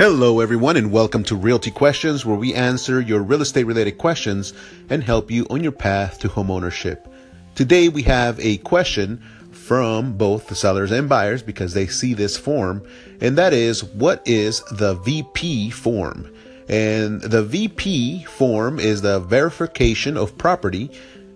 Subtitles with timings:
[0.00, 4.54] Hello, everyone, and welcome to Realty Questions, where we answer your real estate related questions
[4.88, 7.06] and help you on your path to homeownership.
[7.54, 9.22] Today, we have a question
[9.52, 12.82] from both the sellers and buyers because they see this form,
[13.20, 16.34] and that is what is the VP form?
[16.70, 20.90] And the VP form is the verification of property.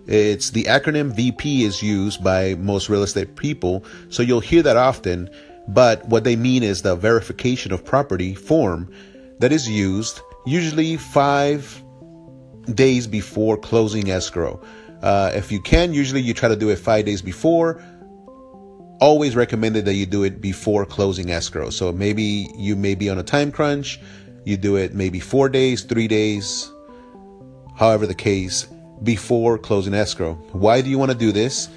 [0.07, 4.75] It's the acronym VP is used by most real estate people, so you'll hear that
[4.75, 5.29] often
[5.67, 8.91] but what they mean is the verification of property form
[9.39, 11.83] that is used usually five
[12.73, 14.61] days before closing escrow.
[15.01, 17.83] Uh, if you can, usually you try to do it five days before.
[19.01, 21.69] Always recommended that you do it before closing escrow.
[21.69, 23.99] So maybe you may be on a time crunch.
[24.45, 26.71] You do it maybe four days, three days,
[27.75, 28.67] however the case,
[29.03, 30.35] before closing escrow.
[30.53, 31.69] Why do you want to do this?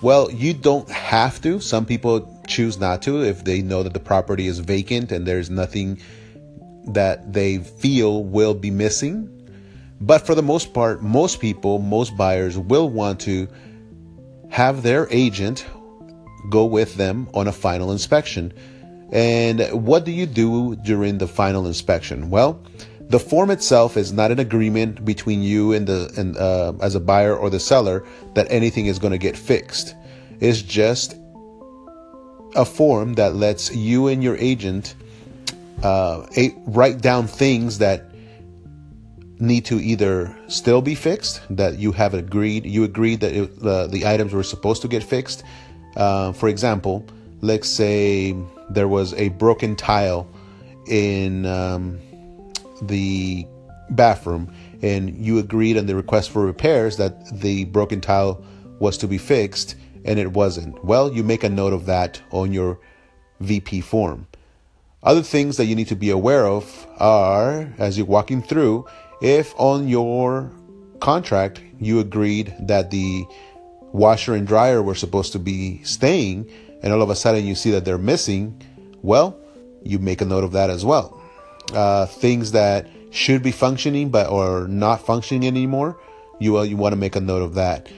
[0.00, 1.58] Well, you don't have to.
[1.60, 5.50] Some people choose not to if they know that the property is vacant and there's
[5.50, 6.00] nothing
[6.86, 9.34] that they feel will be missing.
[10.00, 13.48] But for the most part, most people, most buyers will want to
[14.50, 15.66] have their agent
[16.50, 18.52] go with them on a final inspection.
[19.10, 22.30] And what do you do during the final inspection?
[22.30, 22.62] Well,
[23.08, 27.00] the form itself is not an agreement between you and the and uh, as a
[27.00, 29.94] buyer or the seller that anything is going to get fixed.
[30.40, 31.16] It's just
[32.54, 34.94] a form that lets you and your agent
[35.82, 36.26] uh,
[36.66, 38.04] write down things that
[39.38, 43.86] need to either still be fixed that you have agreed you agreed that it, uh,
[43.86, 45.44] the items were supposed to get fixed
[45.96, 47.06] uh, for example
[47.40, 48.34] let's say
[48.68, 50.28] there was a broken tile
[50.88, 52.00] in um,
[52.82, 53.46] the
[53.90, 58.42] bathroom and you agreed on the request for repairs that the broken tile
[58.78, 60.82] was to be fixed and it wasn't.
[60.84, 62.78] Well, you make a note of that on your
[63.40, 64.26] VP form.
[65.02, 68.86] Other things that you need to be aware of are as you're walking through,
[69.22, 70.50] if on your
[71.00, 73.24] contract you agreed that the
[73.92, 76.50] washer and dryer were supposed to be staying,
[76.82, 78.60] and all of a sudden you see that they're missing,
[79.02, 79.38] well,
[79.82, 81.18] you make a note of that as well
[81.72, 85.98] uh, things that should be functioning but are not functioning anymore,
[86.38, 87.88] you uh, you want to make a note of that.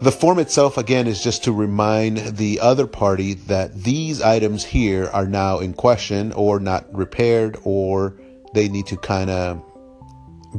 [0.00, 5.08] The form itself, again, is just to remind the other party that these items here
[5.12, 8.16] are now in question or not repaired or
[8.52, 9.62] they need to kind of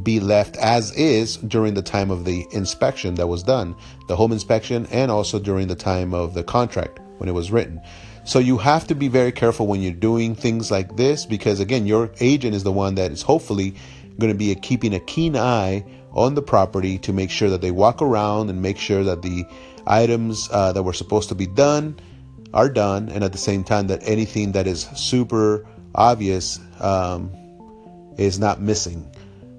[0.01, 3.75] be left as is during the time of the inspection that was done,
[4.07, 7.81] the home inspection, and also during the time of the contract when it was written.
[8.25, 11.85] So you have to be very careful when you're doing things like this because again,
[11.85, 13.75] your agent is the one that is hopefully
[14.19, 17.61] going to be a, keeping a keen eye on the property to make sure that
[17.61, 19.45] they walk around and make sure that the
[19.85, 21.99] items uh, that were supposed to be done
[22.53, 27.31] are done, and at the same time that anything that is super obvious um,
[28.17, 29.09] is not missing.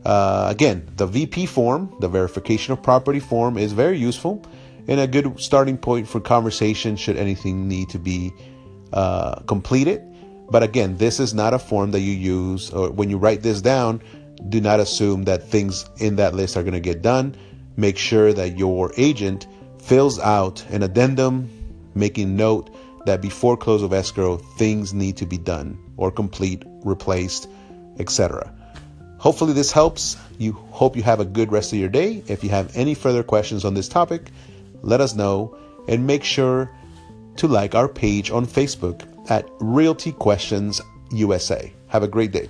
[0.04, 4.44] Uh, again, the VP form, the verification of property form, is very useful
[4.86, 8.32] and a good starting point for conversation should anything need to be
[8.94, 10.02] uh, completed.
[10.50, 13.60] But again, this is not a form that you use, or when you write this
[13.60, 14.00] down,
[14.48, 17.34] do not assume that things in that list are going to get done.
[17.76, 19.48] Make sure that your agent
[19.82, 21.50] fills out an addendum,
[21.94, 22.70] making note
[23.06, 27.48] that before close of escrow, things need to be done or complete, replaced,
[27.98, 28.52] etc.
[29.18, 30.16] Hopefully, this helps.
[30.38, 32.22] You hope you have a good rest of your day.
[32.28, 34.30] If you have any further questions on this topic,
[34.82, 35.56] let us know
[35.88, 36.70] and make sure
[37.36, 40.80] to like our page on Facebook at Realty Questions
[41.12, 41.72] USA.
[41.88, 42.48] Have a great day.